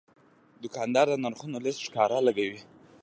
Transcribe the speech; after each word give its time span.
دوکاندار 0.61 1.05
د 1.11 1.15
نرخونو 1.23 1.57
لیست 1.65 1.81
ښکاره 1.87 2.17
لګوي. 2.27 2.59